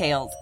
[0.00, 0.32] details.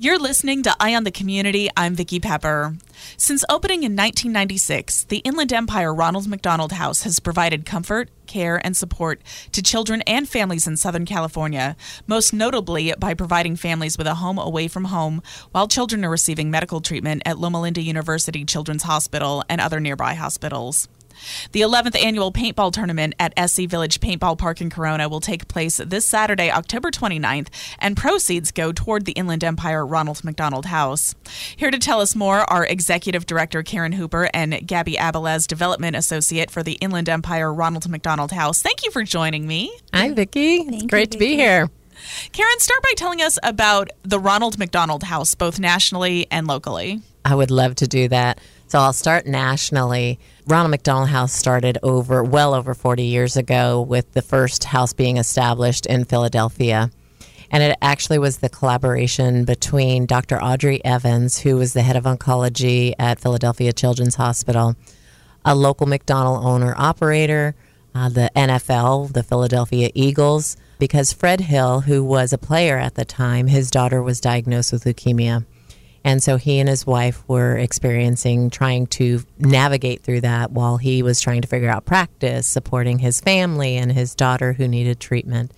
[0.00, 1.68] You're listening to Eye on the Community.
[1.76, 2.76] I'm Vicki Pepper.
[3.16, 8.76] Since opening in 1996, the Inland Empire Ronald McDonald House has provided comfort, care, and
[8.76, 9.20] support
[9.50, 11.76] to children and families in Southern California,
[12.06, 15.20] most notably by providing families with a home away from home
[15.50, 20.14] while children are receiving medical treatment at Loma Linda University Children's Hospital and other nearby
[20.14, 20.88] hospitals.
[21.52, 25.78] The 11th annual paintball tournament at SC Village Paintball Park in Corona will take place
[25.78, 31.14] this Saturday, October 29th, and proceeds go toward the Inland Empire Ronald McDonald House.
[31.56, 36.50] Here to tell us more are Executive Director Karen Hooper and Gabby Abilez, Development Associate
[36.50, 38.62] for the Inland Empire Ronald McDonald House.
[38.62, 39.76] Thank you for joining me.
[39.92, 40.64] Hi, Vicki.
[40.64, 41.68] Thank it's great you, to be here.
[42.32, 47.02] Karen, start by telling us about the Ronald McDonald House, both nationally and locally.
[47.24, 48.40] I would love to do that.
[48.68, 50.18] So I'll start nationally.
[50.48, 55.18] Ronald McDonald House started over well over 40 years ago with the first house being
[55.18, 56.90] established in Philadelphia.
[57.50, 60.42] And it actually was the collaboration between Dr.
[60.42, 64.74] Audrey Evans, who was the head of oncology at Philadelphia Children's Hospital,
[65.44, 67.54] a local McDonald owner operator,
[67.94, 73.04] uh, the NFL, the Philadelphia Eagles, because Fred Hill, who was a player at the
[73.04, 75.44] time, his daughter was diagnosed with leukemia.
[76.04, 81.02] And so he and his wife were experiencing trying to navigate through that while he
[81.02, 85.52] was trying to figure out practice, supporting his family and his daughter who needed treatment.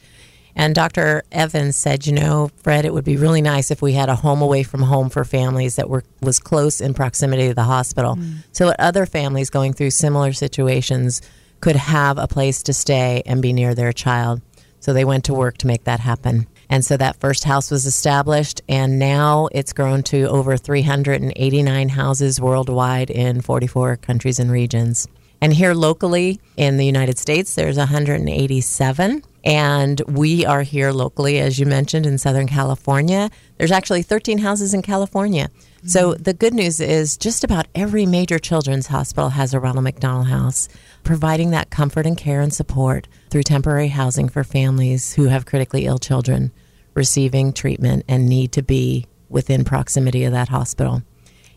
[0.57, 1.23] And Dr.
[1.31, 4.43] Evans said, you know, Fred, it would be really nice if we had a home
[4.43, 8.17] away from home for families that were was close in proximity to the hospital.
[8.17, 8.39] Mm.
[8.53, 11.23] So that other families going through similar situations
[11.61, 14.41] could have a place to stay and be near their child.
[14.81, 16.47] So they went to work to make that happen.
[16.71, 22.41] And so that first house was established, and now it's grown to over 389 houses
[22.41, 25.09] worldwide in 44 countries and regions.
[25.43, 29.25] And here locally in the United States, there's 187.
[29.43, 33.31] And we are here locally, as you mentioned, in Southern California.
[33.59, 35.49] There's actually 13 houses in California.
[35.85, 40.27] So the good news is just about every major children's hospital has a Ronald McDonald
[40.27, 40.69] House,
[41.05, 45.87] providing that comfort and care and support through temporary housing for families who have critically
[45.87, 46.53] ill children
[46.93, 51.03] receiving treatment and need to be within proximity of that hospital.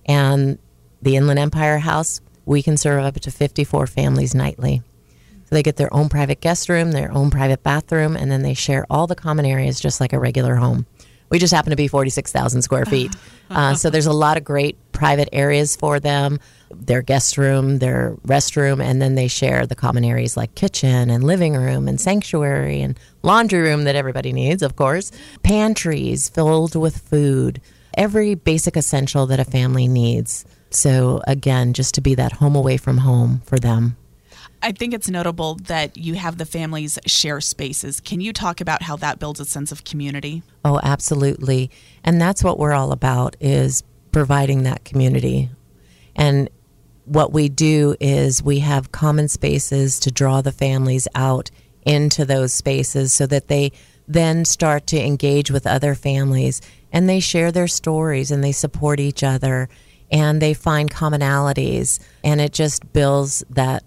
[0.06, 0.57] And
[1.01, 4.81] the Inland Empire House, we can serve up to 54 families nightly.
[5.45, 8.53] So they get their own private guest room, their own private bathroom, and then they
[8.53, 10.85] share all the common areas just like a regular home.
[11.33, 13.13] We just happen to be 46,000 square feet.
[13.49, 16.39] Uh, so there's a lot of great private areas for them
[16.71, 21.23] their guest room, their restroom, and then they share the common areas like kitchen and
[21.23, 25.11] living room and sanctuary and laundry room that everybody needs, of course,
[25.44, 27.61] pantries filled with food,
[27.95, 30.45] every basic essential that a family needs.
[30.71, 33.97] So, again, just to be that home away from home for them.
[34.63, 38.00] I think it's notable that you have the families share spaces.
[38.00, 40.41] Can you talk about how that builds a sense of community?
[40.63, 41.69] Oh, absolutely.
[42.03, 45.50] And that's what we're all about is providing that community.
[46.16, 46.50] And
[47.03, 51.51] what we do is we have common spaces to draw the families out
[51.85, 53.74] into those spaces so that they
[54.07, 56.62] then start to engage with other families
[56.94, 59.68] and they share their stories and they support each other
[60.09, 63.83] and they find commonalities and it just builds that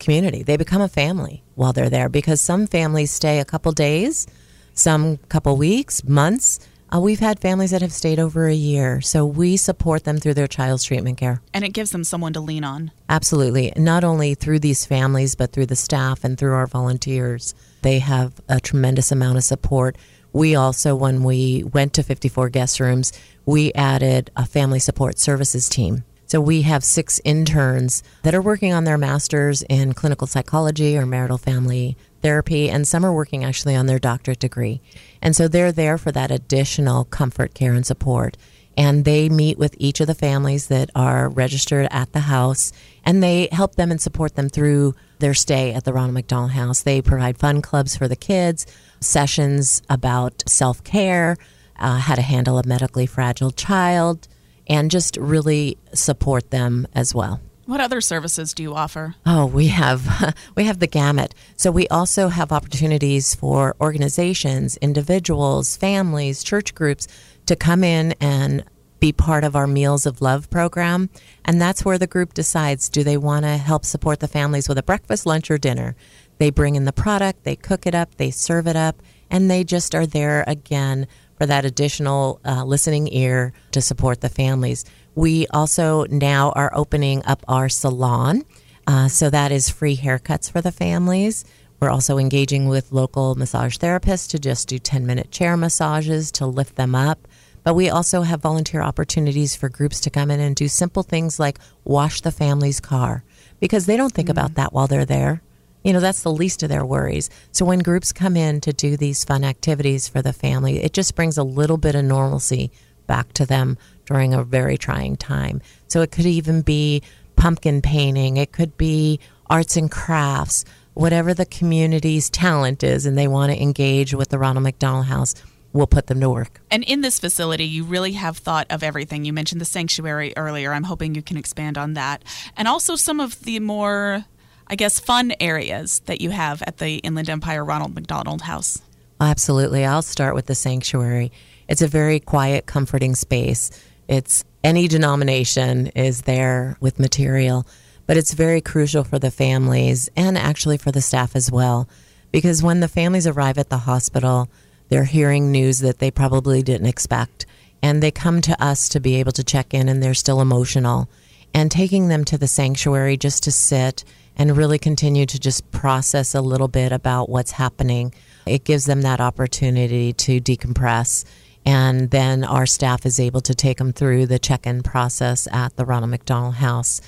[0.00, 0.42] community.
[0.42, 4.26] They become a family while they're there because some families stay a couple days,
[4.74, 6.58] some couple weeks, months,
[6.92, 10.34] uh, we've had families that have stayed over a year, so we support them through
[10.34, 11.40] their child's treatment care.
[11.54, 12.90] And it gives them someone to lean on.
[13.08, 13.72] Absolutely.
[13.76, 17.54] Not only through these families, but through the staff and through our volunteers.
[17.82, 19.96] They have a tremendous amount of support.
[20.32, 23.12] We also, when we went to 54 guest rooms,
[23.46, 26.04] we added a family support services team.
[26.30, 31.04] So we have six interns that are working on their masters in clinical psychology or
[31.04, 34.80] marital family therapy, and some are working actually on their doctorate degree.
[35.20, 38.36] And so they're there for that additional comfort, care, and support.
[38.76, 42.72] And they meet with each of the families that are registered at the house,
[43.04, 46.80] and they help them and support them through their stay at the Ronald McDonald House.
[46.80, 48.66] They provide fun clubs for the kids,
[49.00, 51.36] sessions about self care,
[51.76, 54.28] uh, how to handle a medically fragile child,
[54.70, 57.40] and just really support them as well.
[57.66, 59.16] What other services do you offer?
[59.26, 61.34] Oh, we have we have the gamut.
[61.56, 67.06] So we also have opportunities for organizations, individuals, families, church groups
[67.46, 68.64] to come in and
[69.00, 71.10] be part of our Meals of Love program.
[71.44, 74.78] And that's where the group decides do they want to help support the families with
[74.78, 75.96] a breakfast, lunch, or dinner?
[76.38, 79.64] They bring in the product, they cook it up, they serve it up, and they
[79.64, 81.06] just are there again
[81.40, 84.84] for that additional uh, listening ear to support the families.
[85.14, 88.44] We also now are opening up our salon.
[88.86, 91.46] Uh, so that is free haircuts for the families.
[91.80, 96.44] We're also engaging with local massage therapists to just do 10 minute chair massages to
[96.44, 97.26] lift them up.
[97.64, 101.40] But we also have volunteer opportunities for groups to come in and do simple things
[101.40, 103.24] like wash the family's car
[103.60, 104.38] because they don't think mm-hmm.
[104.38, 105.40] about that while they're there.
[105.82, 107.30] You know, that's the least of their worries.
[107.52, 111.14] So when groups come in to do these fun activities for the family, it just
[111.14, 112.70] brings a little bit of normalcy
[113.06, 115.62] back to them during a very trying time.
[115.88, 117.02] So it could even be
[117.36, 123.26] pumpkin painting, it could be arts and crafts, whatever the community's talent is, and they
[123.26, 125.34] want to engage with the Ronald McDonald House
[125.72, 126.60] we'll put them to work.
[126.70, 129.24] And in this facility, you really have thought of everything.
[129.24, 130.72] You mentioned the sanctuary earlier.
[130.72, 132.22] I'm hoping you can expand on that.
[132.56, 134.24] And also some of the more,
[134.70, 138.80] I guess, fun areas that you have at the Inland Empire Ronald McDonald House.
[139.20, 139.84] Absolutely.
[139.84, 141.32] I'll start with the sanctuary.
[141.66, 143.72] It's a very quiet, comforting space.
[144.06, 147.66] It's any denomination is there with material,
[148.06, 151.88] but it's very crucial for the families and actually for the staff as well.
[152.30, 154.48] Because when the families arrive at the hospital,
[154.88, 157.44] they're hearing news that they probably didn't expect.
[157.82, 161.08] And they come to us to be able to check in, and they're still emotional.
[161.52, 164.04] And taking them to the sanctuary just to sit
[164.40, 168.10] and really continue to just process a little bit about what's happening,
[168.46, 171.26] it gives them that opportunity to decompress.
[171.66, 175.76] And then our staff is able to take them through the check in process at
[175.76, 177.02] the Ronald McDonald House.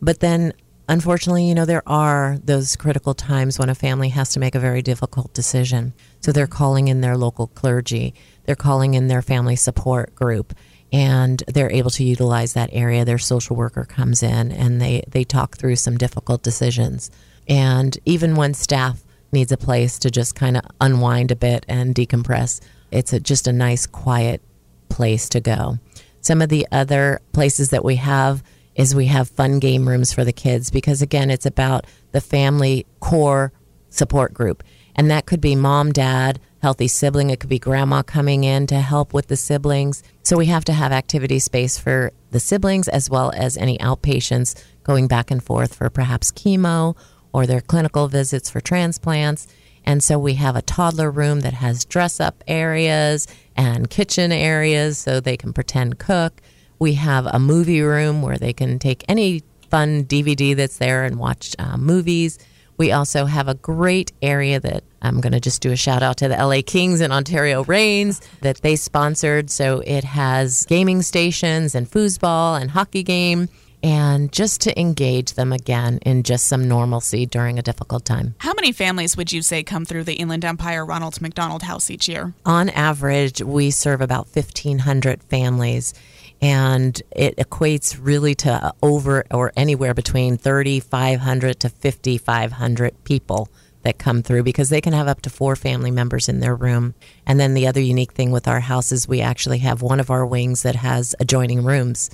[0.00, 0.52] But then
[0.88, 4.60] unfortunately, you know, there are those critical times when a family has to make a
[4.60, 5.92] very difficult decision.
[6.20, 10.54] So they're calling in their local clergy, they're calling in their family support group,
[10.96, 13.04] and they're able to utilize that area.
[13.04, 17.10] Their social worker comes in and they, they talk through some difficult decisions.
[17.46, 21.94] And even when staff needs a place to just kind of unwind a bit and
[21.94, 24.40] decompress, it's a, just a nice, quiet
[24.88, 25.78] place to go.
[26.22, 28.42] Some of the other places that we have
[28.74, 32.86] is we have fun game rooms for the kids because again it's about the family
[33.00, 33.52] core
[33.90, 34.62] support group
[34.94, 38.80] and that could be mom dad healthy sibling it could be grandma coming in to
[38.80, 43.08] help with the siblings so we have to have activity space for the siblings as
[43.08, 46.96] well as any outpatients going back and forth for perhaps chemo
[47.32, 49.46] or their clinical visits for transplants
[49.84, 54.98] and so we have a toddler room that has dress up areas and kitchen areas
[54.98, 56.42] so they can pretend cook
[56.80, 61.18] we have a movie room where they can take any fun DVD that's there and
[61.18, 62.38] watch uh, movies.
[62.76, 66.18] We also have a great area that I'm going to just do a shout out
[66.18, 69.50] to the LA Kings and Ontario Reigns that they sponsored.
[69.50, 73.48] So it has gaming stations and foosball and hockey game
[73.82, 78.34] and just to engage them again in just some normalcy during a difficult time.
[78.38, 82.08] How many families would you say come through the Inland Empire Ronald McDonald House each
[82.08, 82.34] year?
[82.44, 85.94] On average, we serve about 1,500 families
[86.40, 93.48] and it equates really to over or anywhere between 3,500 to 5,500 people
[93.82, 96.94] that come through because they can have up to four family members in their room.
[97.24, 100.10] And then the other unique thing with our house is we actually have one of
[100.10, 102.10] our wings that has adjoining rooms.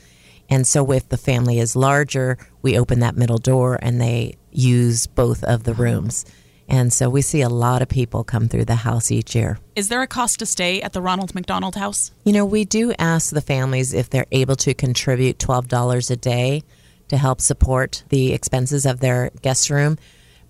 [0.50, 5.07] And so if the family is larger, we open that middle door and they use
[5.07, 6.26] both of the rooms.
[6.69, 9.59] And so we see a lot of people come through the house each year.
[9.76, 12.12] Is there a cost to stay at the Ronald McDonald House?
[12.25, 16.62] You know, we do ask the families if they're able to contribute $12 a day
[17.09, 19.99] to help support the expenses of their guest room,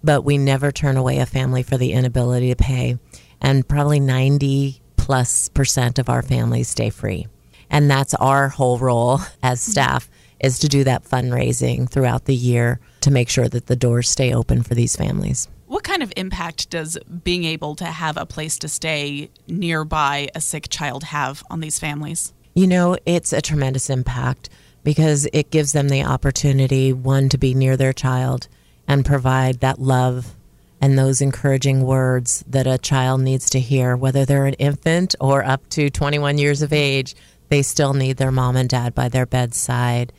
[0.05, 2.99] but we never turn away a family for the inability to pay.
[3.41, 7.27] And probably 90 plus percent of our families stay free.
[7.69, 9.73] And that's our whole role as mm-hmm.
[9.73, 14.09] staff is to do that fundraising throughout the year to make sure that the doors
[14.09, 15.49] stay open for these families.
[15.73, 20.41] What kind of impact does being able to have a place to stay nearby a
[20.43, 22.35] sick child have on these families?
[22.53, 24.51] You know, it's a tremendous impact
[24.85, 28.49] because it gives them the opportunity, one, to be near their child
[28.87, 30.35] and provide that love
[30.79, 35.43] and those encouraging words that a child needs to hear, whether they're an infant or
[35.43, 37.17] up to 21 years of age,
[37.49, 40.13] they still need their mom and dad by their bedside.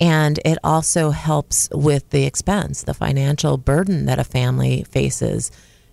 [0.00, 5.50] And it also helps with the expense, the financial burden that a family faces.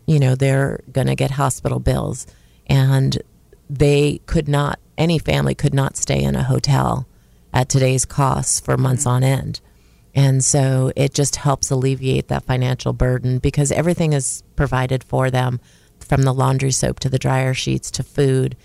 [0.07, 2.25] You know, they're going to get hospital bills,
[2.67, 3.21] and
[3.69, 7.07] they could not, any family could not stay in a hotel
[7.53, 9.61] at today's costs for months on end.
[10.13, 15.59] And so it just helps alleviate that financial burden because everything is provided for them
[15.99, 18.57] from the laundry soap to the dryer sheets to food.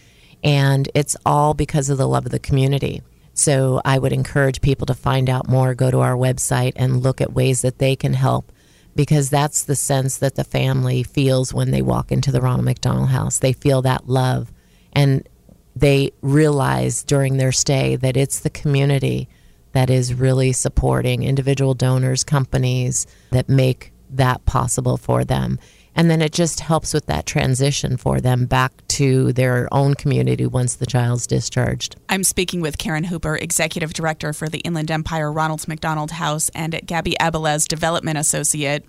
[0.42, 3.02] And it's all because of the love of the community.
[3.36, 7.20] So I would encourage people to find out more, go to our website and look
[7.20, 8.50] at ways that they can help
[8.94, 13.10] because that's the sense that the family feels when they walk into the Ronald McDonald
[13.10, 13.38] House.
[13.38, 14.50] They feel that love
[14.94, 15.28] and
[15.76, 19.28] they realize during their stay that it's the community
[19.72, 25.58] that is really supporting individual donors, companies that make that possible for them.
[25.94, 30.46] And then it just helps with that transition for them back to their own community
[30.46, 31.96] once the child's discharged.
[32.08, 36.80] I'm speaking with Karen Hooper, Executive Director for the Inland Empire Ronald McDonald House, and
[36.86, 38.84] Gabby Abilez, Development Associate.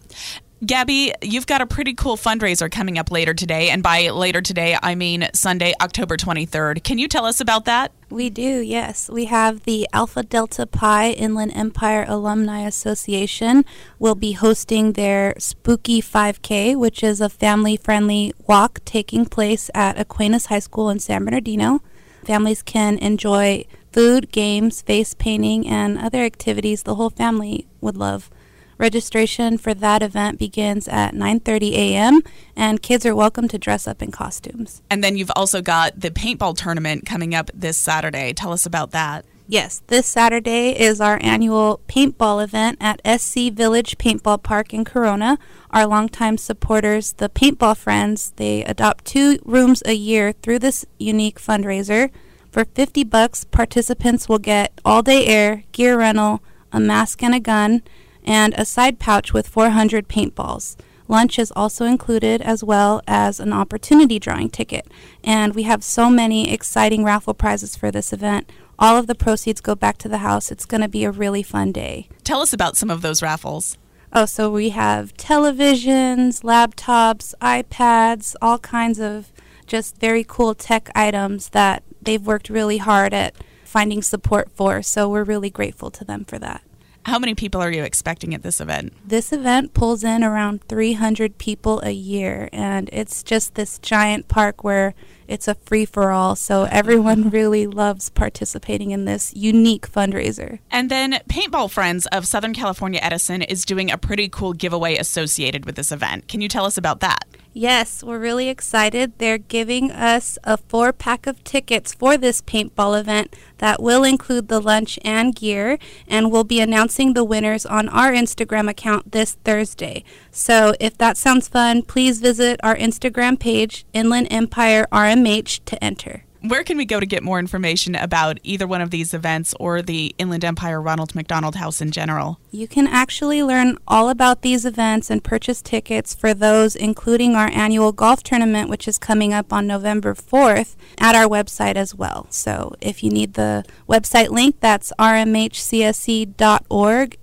[0.65, 3.69] Gabby, you've got a pretty cool fundraiser coming up later today.
[3.69, 6.83] And by later today, I mean Sunday, October 23rd.
[6.83, 7.91] Can you tell us about that?
[8.09, 9.07] We do, yes.
[9.07, 13.65] We have the Alpha Delta Pi Inland Empire Alumni Association
[13.99, 19.99] will be hosting their Spooky 5K, which is a family friendly walk taking place at
[19.99, 21.83] Aquinas High School in San Bernardino.
[22.25, 28.31] Families can enjoy food, games, face painting, and other activities the whole family would love.
[28.77, 32.21] Registration for that event begins at 9:30 a.m.
[32.55, 34.83] and kids are welcome to dress up in costumes.
[34.89, 38.33] And then you've also got the paintball tournament coming up this Saturday.
[38.33, 39.25] Tell us about that.
[39.49, 45.39] Yes, this Saturday is our annual paintball event at SC Village Paintball Park in Corona.
[45.71, 51.39] Our longtime supporters, the Paintball Friends, they adopt two rooms a year through this unique
[51.39, 52.11] fundraiser.
[52.51, 56.43] For 50 bucks, participants will get all-day air, gear rental,
[56.73, 57.81] a mask and a gun
[58.27, 60.75] and a side pouch with 400 paintballs.
[61.07, 64.85] Lunch is also included as well as an opportunity drawing ticket.
[65.23, 68.51] And we have so many exciting raffle prizes for this event.
[68.77, 70.51] All of the proceeds go back to the house.
[70.51, 72.09] It's going to be a really fun day.
[72.25, 73.77] Tell us about some of those raffles.
[74.11, 79.31] Oh, so we have televisions, laptops, iPads, all kinds of
[79.65, 84.81] just very cool tech items that they've worked really hard at finding support for.
[84.81, 86.61] So we're really grateful to them for that.
[87.07, 88.91] How many people are you expecting at this event?
[89.07, 94.61] This event pulls in around 300 people a year, and it's just this giant park
[94.61, 94.93] where
[95.25, 96.35] it's a free for all.
[96.35, 100.59] So everyone really loves participating in this unique fundraiser.
[100.69, 105.65] And then Paintball Friends of Southern California Edison is doing a pretty cool giveaway associated
[105.65, 106.27] with this event.
[106.27, 107.23] Can you tell us about that?
[107.53, 109.13] Yes, we're really excited.
[109.17, 114.47] They're giving us a four pack of tickets for this paintball event that will include
[114.47, 119.37] the lunch and gear, and we'll be announcing the winners on our Instagram account this
[119.43, 120.03] Thursday.
[120.29, 126.26] So if that sounds fun, please visit our Instagram page, Inland Empire RMH, to enter.
[126.47, 129.81] Where can we go to get more information about either one of these events or
[129.81, 132.39] the Inland Empire Ronald McDonald House in general?
[132.51, 137.49] You can actually learn all about these events and purchase tickets for those, including our
[137.49, 142.27] annual golf tournament, which is coming up on November 4th, at our website as well.
[142.29, 145.57] So if you need the website link, that's rmhcsc.org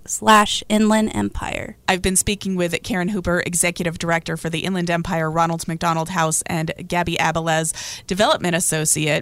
[0.06, 1.78] slash inland empire.
[1.88, 6.42] I've been speaking with Karen Hooper, Executive Director for the Inland Empire Ronald McDonald House,
[6.46, 7.72] and Gabby Abilez,
[8.06, 9.13] Development Associate.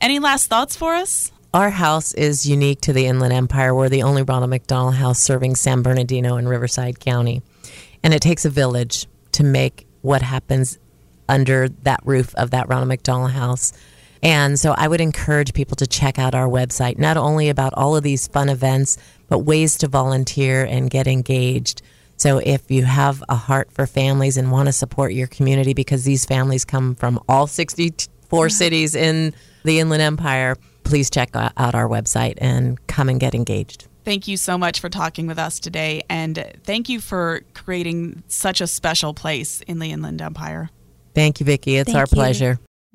[0.00, 1.32] Any last thoughts for us?
[1.54, 3.74] Our house is unique to the Inland Empire.
[3.74, 7.40] We're the only Ronald McDonald House serving San Bernardino and Riverside County.
[8.02, 10.78] And it takes a village to make what happens
[11.28, 13.72] under that roof of that Ronald McDonald House.
[14.22, 17.96] And so I would encourage people to check out our website, not only about all
[17.96, 21.82] of these fun events, but ways to volunteer and get engaged.
[22.16, 26.04] So if you have a heart for families and want to support your community, because
[26.04, 27.46] these families come from all
[28.26, 29.32] 64 cities in
[29.64, 33.86] the Inland Empire, please check out our website and come and get engaged.
[34.04, 38.60] Thank you so much for talking with us today, and thank you for creating such
[38.60, 40.70] a special place in the Inland Empire.
[41.14, 41.76] Thank you, Vicki.
[41.76, 42.14] It's Thank our you.
[42.14, 42.58] pleasure.